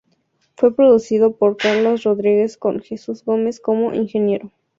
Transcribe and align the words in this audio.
Fue 0.57 0.75
producido 0.75 1.37
por 1.37 1.57
Carlos 1.57 2.01
Rodríguez 2.05 2.57
con 2.57 2.79
Jesús 2.79 3.23
Gómez 3.23 3.59
como 3.59 3.93
ingeniero. 3.93 4.51